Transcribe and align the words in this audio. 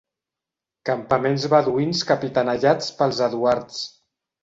Campaments 0.91 1.45
beduïns 1.53 2.03
capitanejats 2.15 2.91
pels 2.99 3.25
Eduards. 3.31 3.83